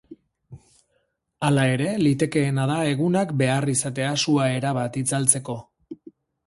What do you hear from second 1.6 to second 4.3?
ere, litekeena da egunak behar izatea